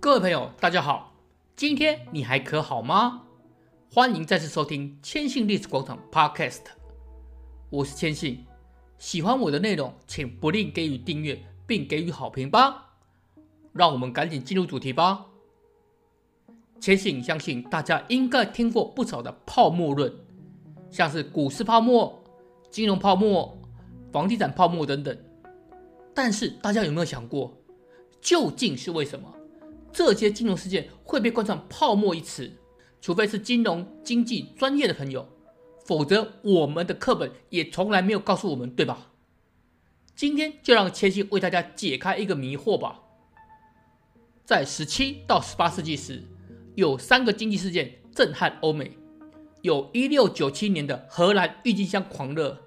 [0.00, 1.12] 各位朋友，大家好，
[1.56, 3.22] 今天你还可好吗？
[3.92, 6.60] 欢迎再次收听千信历史广场 Podcast，
[7.68, 8.46] 我是千信。
[8.96, 12.92] 喜欢我的内容，请不吝给予订阅并给予好评吧。
[13.72, 15.26] 让我们赶紧进入主题吧。
[16.80, 20.14] 千信相信大家应该听过不少的泡沫论，
[20.90, 22.22] 像是股市泡沫、
[22.70, 23.58] 金融泡沫、
[24.12, 25.18] 房地产泡沫等等。
[26.14, 27.52] 但是大家有没有想过，
[28.20, 29.34] 究竟是为什么
[29.92, 32.52] 这些金融事件会被冠上“泡沫”一词？
[33.00, 35.28] 除非是金融经济专业的朋友，
[35.86, 39.12] 否则我们的课本也从来没有告诉我们，对吧？
[40.14, 43.02] 今天就让千信为大家解开一个迷惑吧。
[44.44, 46.22] 在十七到十八世纪时，
[46.74, 48.96] 有三个经济事件震撼欧美，
[49.62, 52.58] 有一六九七年的荷兰郁金香狂热，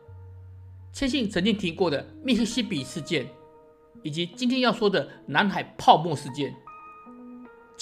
[0.94, 3.28] 千信曾经提过的密西西比事件。
[4.04, 6.56] 以及今天要说的南海泡沫事件，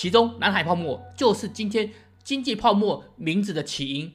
[0.02, 1.92] 其中南海泡沫就是今天
[2.24, 4.10] 经济泡沫名字的起因。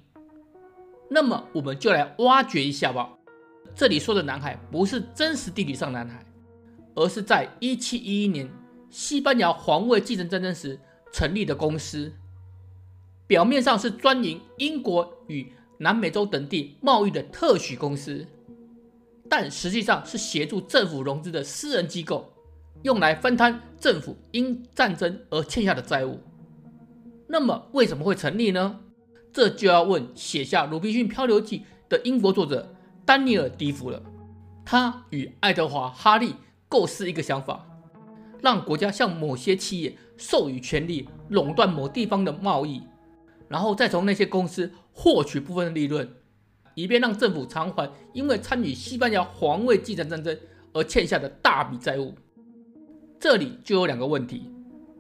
[1.11, 3.13] 那么我们就来挖掘一下吧。
[3.75, 6.25] 这里说的南海不是真实地理上南海，
[6.95, 8.51] 而是在1711年
[8.89, 10.81] 西班牙皇位继承战争时
[11.13, 12.11] 成立的公司，
[13.27, 18.27] 表面上是专营英国与南美洲等地贸易的特许公司。
[19.29, 22.33] 但实际上是协助政府融资的私人机构，
[22.85, 26.21] 用来分摊政府因战争而欠下的债务。
[27.27, 28.79] 那么为什么会成立呢？
[29.33, 32.75] 这就要问写下《鲁滨逊漂流记》的英国作者
[33.07, 34.03] 丹尼尔·迪福了。
[34.67, 36.35] 他与爱德华·哈利
[36.69, 37.67] 构思一个想法，
[38.43, 42.83] 让国家向某些企业授予权利，垄断某地方的贸易，
[43.48, 46.07] 然后再从那些公司获取部分的利润。
[46.75, 50.39] 以便让政府偿还因为参与西班牙皇位继承战争
[50.75, 52.15] 而欠下的大笔债务。
[53.25, 54.50] 这里就有两个问题：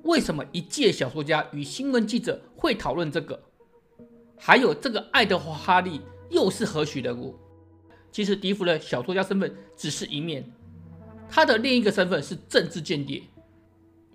[0.04, 3.38] 为什么一介小说家与新闻记者会讨论这个？
[4.38, 7.38] 还有这个爱德华·哈利又是何许人物？
[8.10, 10.50] 其实笛福的小说家身份只是一面，
[11.28, 13.24] 他的另一个身份是政治间谍。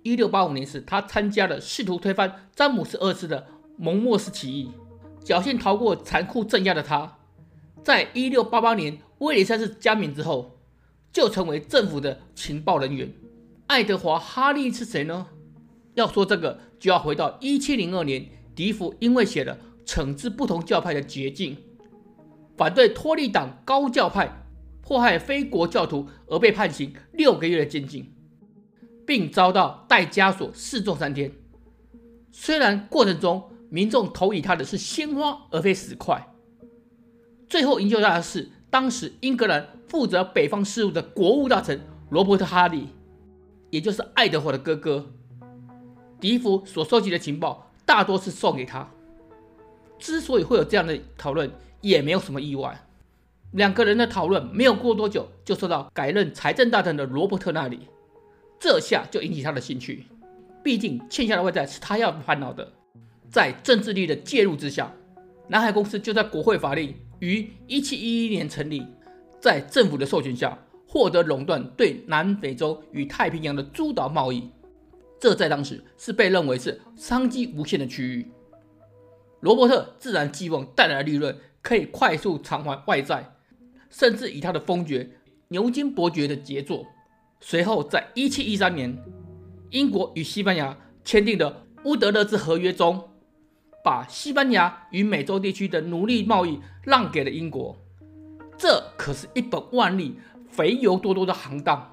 [0.02, 4.72] 一六八五年时，他参加了试图推翻詹姆斯二世的蒙莫斯起义，
[5.24, 7.16] 侥幸逃过残酷镇压的他。
[7.84, 10.58] 在一六八八年威廉三世加冕之后，
[11.12, 13.08] 就成为政府的情报人员。
[13.70, 15.28] 爱德华·哈利是谁呢？
[15.94, 19.56] 要说这个，就要回到一七零二年，笛福因为写了
[19.88, 21.54] 《惩治不同教派的捷径》，
[22.56, 24.44] 反对托利党高教派
[24.82, 28.12] 迫害非国教徒而被判刑六个月的监禁，
[29.06, 31.30] 并遭到戴枷锁示众三天。
[32.32, 36.34] 虽然过程中民众投以他的是鲜花而非石块。
[37.48, 42.88] 最后营救他的是当时英格兰负责北方事务的国务大臣罗伯特·哈利，
[43.70, 45.06] 也就是爱德华的哥哥。
[46.20, 48.88] 笛福所收集的情报大多是送给他。
[49.98, 51.50] 之所以会有这样的讨论，
[51.80, 52.86] 也没有什么意外。
[53.52, 57.80] 两个人的讨论没有过多久，就受到改任财政大臣的罗伯特那里，
[58.58, 60.06] 这下就引起他的兴趣。
[60.62, 62.72] 毕竟欠下的外债是他要烦恼的。
[63.28, 64.92] 在政治力的介入之下，
[65.48, 66.94] 南海公司就在国会法令。
[67.20, 68.82] 于一七一一年成立，
[69.40, 70.58] 在政府的授权下，
[70.92, 74.50] 获得垄断对南美洲与太平洋的诸岛贸易，
[75.20, 78.28] 这在当时是被认为是商机无限的区域。
[79.38, 83.36] 罗伯特自然寄望带来的利润可以快速偿还外债，
[83.88, 85.08] 甚至以他的封爵
[85.46, 86.84] 牛津伯爵的杰作。
[87.40, 88.98] 随后，在一七一三年，
[89.70, 93.06] 英国与西班牙签订的乌德勒支合约中。
[93.82, 97.74] 把西班牙与美洲地区的奴隶贸易让给了英国，
[98.58, 100.18] 这可是一本万利、
[100.50, 101.90] 肥油多多的行当。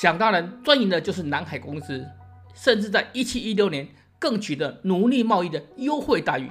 [0.00, 2.06] 想当然，专营的就是南海公司，
[2.54, 6.50] 甚至在1716年更取得奴隶贸易的优惠待遇。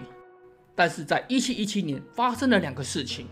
[0.73, 3.28] 但是在1717年发生了两个事情，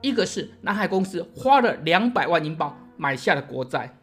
[0.00, 3.98] 一个是南海公司花了两百万英镑买下了国债，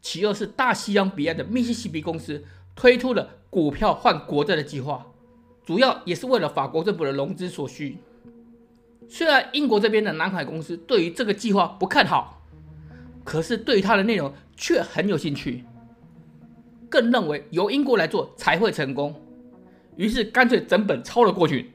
[0.00, 2.44] 其二是大西洋彼岸的密西西比公司
[2.74, 5.06] 推出了股票换国债的计划。
[5.64, 7.98] 主要也是为了法国政府的融资所需。
[9.08, 12.42] 虽然英国这边的南海公司对于这个计划不看好，
[13.24, 15.64] 可是对于它的内容却很有兴趣，
[16.90, 19.14] 更认为由英国来做才会成功，
[19.96, 21.72] 于是干脆整本抄了过去。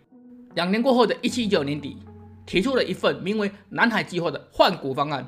[0.53, 1.97] 两年过后的一七一九年底，
[2.45, 5.27] 提出了一份名为“南海计划”的换股方案，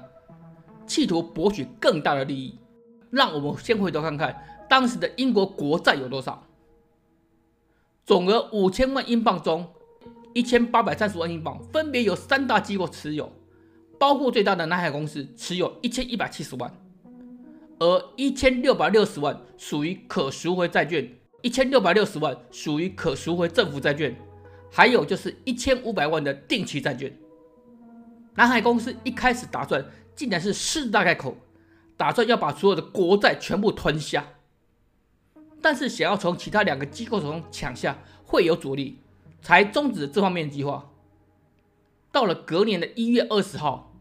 [0.86, 2.60] 企图博取更大的利益。
[3.10, 4.36] 让我们先回头看看
[4.70, 6.44] 当时的英国国债有多少。
[8.06, 9.68] 总额五千万英镑中，
[10.36, 13.32] 一千八百三十万英镑分别由三大机构持有，
[13.98, 16.70] 包括最大的南海公司持有一千一百七十万，
[17.80, 21.10] 而一千六百六十万属于可赎回债券，
[21.42, 24.14] 一千六百六十万属于可赎回政府债券，
[24.70, 27.18] 还有就是一千五百万的定期债券。
[28.34, 31.38] 南海公司一开始打算，竟然是狮子大开口，
[31.96, 34.28] 打算要把所有的国债全部吞下，
[35.62, 39.00] 但是想要从其他两个机构手中抢下，会有阻力，
[39.46, 40.92] 才终止这方面计划。
[42.12, 43.92] 到了隔年的一月二十号。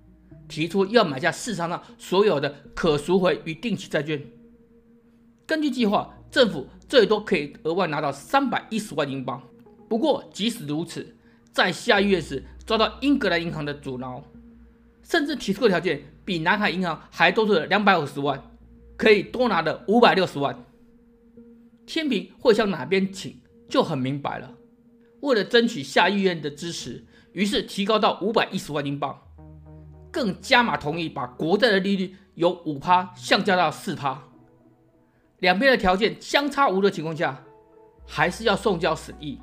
[0.47, 4.23] 提出要买下市场上所有的可赎回与定期债券。
[5.47, 9.43] 根据计划，政府最多可以额外拿到三百一十万英镑。
[9.89, 11.17] 不过，即使如此，
[11.51, 14.23] 在下月时遭到英格兰银行的阻挠，
[15.03, 18.51] 甚至提出的条件比南海银行还多出了两百五十万，
[18.99, 20.63] 可以多拿的五百六十万。
[21.87, 24.55] 天平会向哪边倾，就很明白了。
[25.25, 29.19] 为了争取下议院的支持，于是提高到五百一十万英镑。
[30.13, 34.23] 更加码同意把国债的利率由五趴降价到四趴，
[35.39, 37.43] 两边的条件相差无的情况下，
[38.07, 39.41] 还是要送交审议。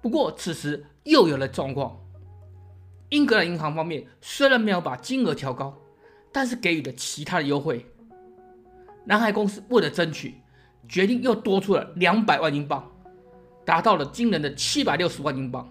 [0.00, 1.98] 不过此时又有了状况，
[3.10, 5.76] 英格兰银行方面虽然没有把金额调高，
[6.32, 7.84] 但是给予了其他的优惠。
[9.04, 10.36] 南海公司为了争取，
[10.88, 12.90] 决定又多出了两百万英镑，
[13.66, 15.68] 达到了惊人的七百六十万英镑。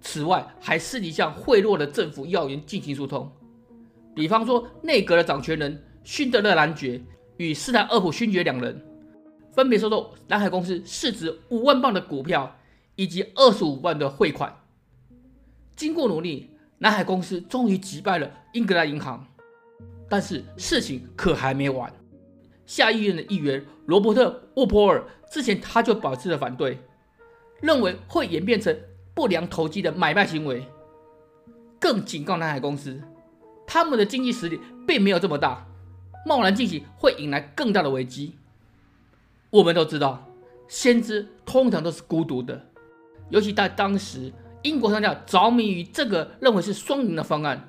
[0.00, 3.30] 此外，还私底下贿赂了政府要员进行疏通。
[4.14, 7.00] 比方说，内阁的掌权人勋德勒男爵
[7.36, 8.80] 与斯坦厄普勋爵两人，
[9.52, 12.56] 分别收受南海公司市值五万镑的股票
[12.96, 14.52] 以及二十五万的汇款。
[15.76, 19.24] 经过努力，南海公司终于击败了英格兰银行。
[20.08, 21.92] 但是事情可还没完。
[22.64, 26.78] 下议院的议员罗伯特·沃波尔之前他就表示了反对，
[27.60, 28.76] 认为会演变成
[29.14, 30.66] 不良投机的买卖行为，
[31.80, 33.00] 更警告南海公司。
[33.66, 35.66] 他们的经济实力并没有这么大，
[36.24, 38.36] 贸然进行会引来更大的危机。
[39.50, 40.26] 我们都知道，
[40.68, 42.64] 先知通常都是孤独的，
[43.30, 44.32] 尤其在当时，
[44.62, 47.68] 英国商家着迷于这个认为是双赢的方案，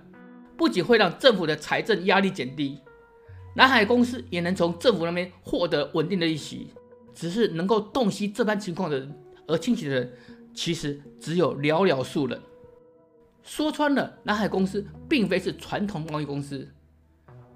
[0.56, 2.80] 不仅会让政府的财政压力减低，
[3.56, 6.68] 南海公司也能从政府那边获得稳定的利息。
[7.14, 9.14] 只是能够洞悉这般情况的人，
[9.50, 10.14] 而清醒的人，
[10.54, 12.40] 其实只有寥寥数人。
[13.44, 16.68] 说穿了，南海公司并非是传统贸易公司，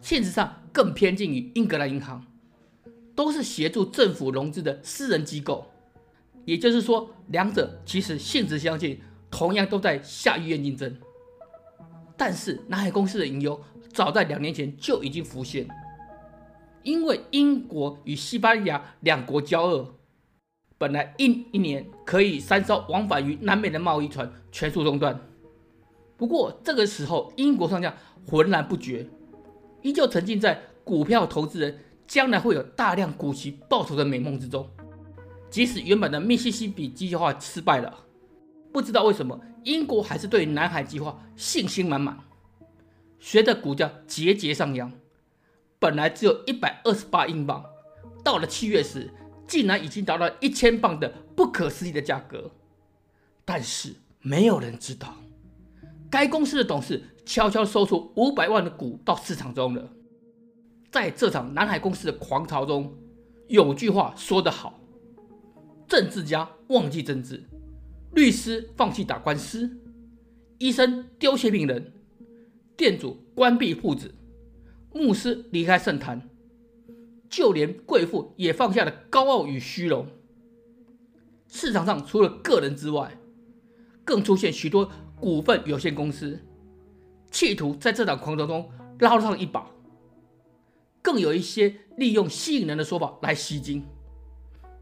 [0.02, 2.26] 现实上更偏近于英格兰银行，
[3.16, 5.70] 都是协助政府融资的私人机构。
[6.46, 9.00] 也就是说，两者其实性质相近，
[9.30, 10.98] 同样都在下议院竞争。
[12.18, 13.62] 但是，南海公司的隐忧
[13.94, 15.68] 早在两年前就已经浮现，
[16.82, 19.96] 因为英国与西班牙两国交恶，
[20.78, 25.20] 本来一一年可以三艘往返于南美的贸易船全数中断。
[26.18, 27.96] 不过这个时候，英国商家
[28.28, 29.08] 浑然不觉，
[29.82, 34.68] 依旧沉浸在股票投资人将来会有大量股息报酬的美梦之中。
[35.50, 38.00] 即使原本的密西西比计划失败了，
[38.72, 42.18] 不知道为什么英国还是对南海计划信心满满。
[43.20, 44.92] 随着股价节节上扬，
[45.80, 47.64] 本来只有一百二十八英镑，
[48.24, 49.10] 到了七月时，
[49.54, 52.50] 竟然已经达到一千磅的不可思议的价格。
[53.46, 55.16] 但是没有人知道。
[56.10, 59.88] 该公司的董事悄悄收出五百万的股到市场中了。
[60.90, 62.98] 在这场南海公司的狂潮中，
[63.48, 64.80] 有句话说得好：
[65.88, 67.44] 政治家忘记政治，
[68.14, 69.70] 律师放弃打官司，
[70.58, 71.94] 医生丢弃病人，
[72.76, 74.16] 店主关闭铺子，
[74.92, 76.28] 牧师离开圣坛，
[77.34, 80.08] 就连贵妇也放下了高傲与虚荣。
[81.48, 83.18] 市场上除了个人之外，
[84.06, 84.92] 更出现许多。
[85.16, 86.38] 股份有限公司
[87.32, 89.72] 企图在这场狂潮中捞上一把，
[91.02, 93.86] 更有一些利用吸引人的说法来吸金，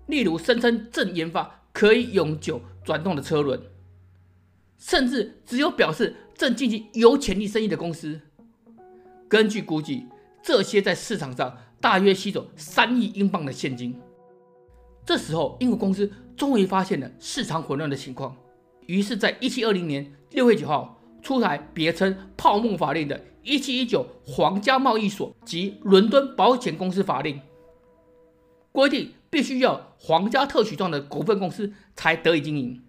[0.07, 3.61] 例如声称正研发可以永久转动的车轮，
[4.79, 8.19] 甚至只有表示正进行有潜力生意的公司。
[9.29, 10.07] 根据估计，
[10.41, 13.99] 这些在市场上大约吸走三亿英镑的现金。
[15.03, 18.37] 这时候，英国公司终于发现了市场混乱的情况。
[18.85, 27.35] 于是，在一七二零年六月九号出台别称“泡沫法令”的《一七一九皇家贸易所及伦敦保险公司法令》，
[28.71, 32.81] 规定必须要皇家特许状的股份公司才得以经营。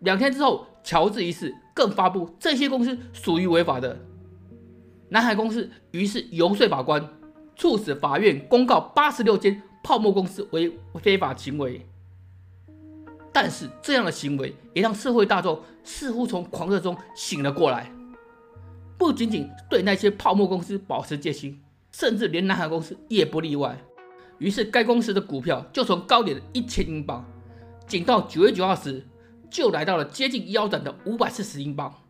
[0.00, 3.98] 两天之后，乔治一世更发布这些公司属于违法的。
[5.10, 7.06] 南海公司于是游说法官，
[7.56, 11.86] 促使法院公告八十六间泡沫公司为非法行为。
[13.32, 17.90] 但是这样的行为也让社会大众似乎从狂热中醒了过来，
[18.98, 21.58] 不仅仅对那些泡沫公司保持戒心，
[21.92, 23.78] 甚至连南海公司也不例外。
[24.38, 27.24] 于是该公司的股票就从高点的一千英镑，
[27.86, 29.06] 仅到九月九号时，
[29.48, 32.02] 就来到了接近腰斩的五百四十英镑。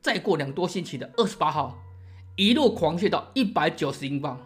[0.00, 1.78] 再过两多星期的二十八号，
[2.36, 4.40] 一路狂泻到一百九十英镑。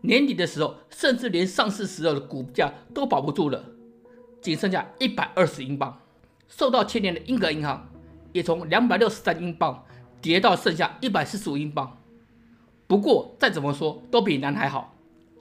[0.00, 3.64] 年底的时候，甚至连上市时候的股价都保不住了，
[4.40, 6.00] 仅剩下一百二十英镑。
[6.48, 7.90] 受到牵连的英格银行
[8.32, 9.84] 也从两百六十三英镑
[10.22, 11.98] 跌到剩下一百四十五英镑。
[12.86, 14.94] 不过再怎么说都比南海好。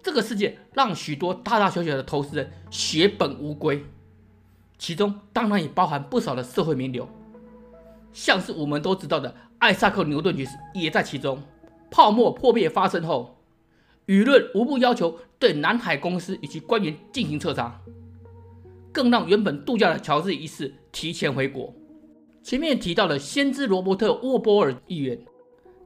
[0.04, 3.84] 这个事件让许多大大小小的投资人血本无归，
[4.78, 7.08] 其中当然也包含不少的社会名流。
[8.14, 11.42] 像是我们都知道的艾萨克·牛顿爵士也在其中。
[11.90, 13.37] 泡沫破灭发生后，
[14.08, 17.80] 舆论无不要求对南海公司以及官员进行彻查，
[18.92, 21.74] 更让原本度假的乔治一世提前回国。
[22.42, 25.20] 前面提到的先知罗伯特·沃波尔议员，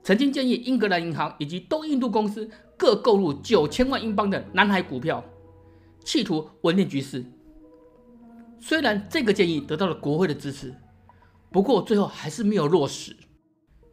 [0.04, 5.24] 曾经建议英格兰银行以及东印度公司各购入九千万英镑的南海股票，
[6.06, 7.26] 企图稳定局势。
[8.60, 10.74] 虽然这个建议得到了国会的支持。
[11.54, 13.14] 不过最后还是没有落实。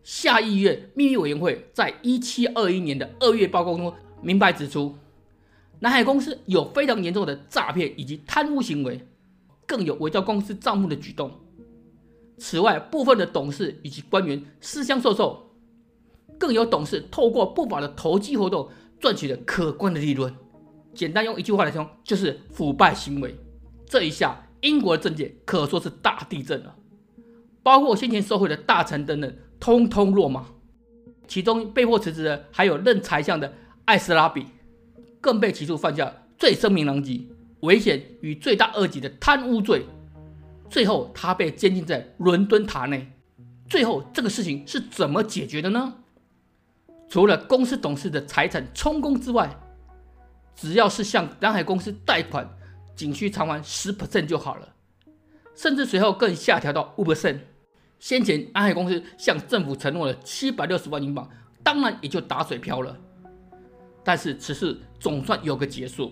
[0.05, 4.97] 下议院秘密委员会在一七二一年的二月报告中明白指出，
[5.81, 9.07] 南海公司有非常严重的诈骗以及贪污行为，
[9.67, 11.31] 更有伪造公司账目的举动。
[12.37, 15.51] 此外，部分的董事以及官员私相授受，
[16.39, 18.69] 更有董事透过不法的投机活动
[19.01, 20.33] 赚取了可观的利润。
[20.95, 23.37] 简单用一句话来说，就是腐败行为。
[23.87, 26.75] 这一下，英国的政界可说是大地震了。
[27.63, 30.47] 包括先前受贿的大臣等等，通通落马。
[31.27, 33.53] 其中被迫辞职的还有任财相的
[33.89, 34.45] 艾斯拉比，
[35.19, 37.27] 更被起诉犯下最声名狼藉、
[37.61, 39.87] 危险与罪大恶极的贪污罪。
[40.69, 43.11] 最后他被监禁在伦敦塔内。
[43.67, 45.95] 最后这个事情是怎么解决的呢？
[47.09, 49.59] 除了公司董事的财产充公之外，
[50.55, 52.47] 只要是向南海公司贷款，
[52.95, 54.69] 仅需偿还十 percent 就好了。
[55.55, 57.39] 甚至随后更下调到五 percent。
[57.99, 61.27] 先前南海公司向政府承诺了七百六十万英镑，
[61.63, 62.95] 当然也就打水漂了。
[64.09, 66.11] 但是此事总算有个结束。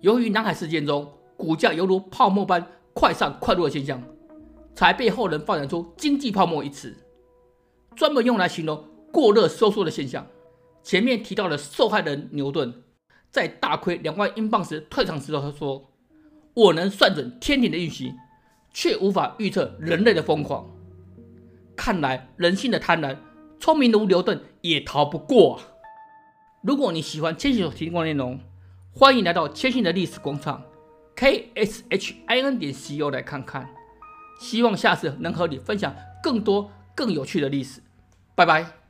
[0.00, 4.02] 由于南海事件中股价犹如泡沫般快上快落的现象，
[4.74, 6.96] 才被后人发展出“经济泡沫”一词，
[7.94, 10.26] 专门用来形容过热收缩的现象。
[10.82, 12.82] 前面提到的受害人牛顿，
[13.30, 15.88] 在大亏两万英镑时退场时，他说
[16.54, 18.12] ：“我能算准天体的运行，
[18.74, 20.68] 却无法预测人类的疯狂。”
[21.76, 23.16] 看来人性的贪婪，
[23.60, 25.75] 聪明如牛顿也逃不过啊！
[26.66, 28.40] 如果你喜欢千玺所提供的内容，
[28.92, 30.60] 欢迎来到千玺的历史广场
[31.14, 33.70] ，k s h i n 点 c o 来看看。
[34.40, 37.80] 希望下次能和你分享更多更有趣的历史。
[38.34, 38.85] 拜拜。